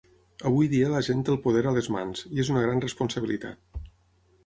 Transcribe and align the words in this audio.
Avui 0.51 0.69
dia 0.71 0.87
la 0.93 1.01
gent 1.09 1.21
té 1.27 1.31
el 1.35 1.39
poder 1.45 1.63
a 1.73 1.75
les 1.77 1.91
mans, 1.99 2.25
i 2.35 2.45
és 2.47 2.53
una 2.57 2.67
gran 2.67 2.85
responsabilitat. 2.89 3.89